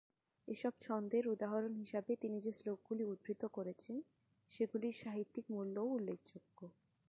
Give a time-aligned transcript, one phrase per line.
[0.47, 3.95] এসব ছন্দের উদাহরণ হিসেবে তিনি যে শ্লোকগুলি উদ্ধৃত করেছেন,
[4.51, 6.59] সেগুলির সাহিত্যিক মূল্যও উল্লেখযোগ্য।